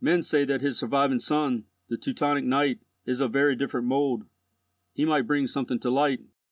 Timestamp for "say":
0.24-0.44